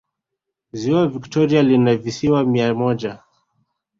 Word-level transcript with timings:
ziwa 0.79 1.07
victoria 1.07 1.61
lina 1.61 1.95
visiwa 1.95 2.43
mia 2.45 2.73
moja 2.73 3.23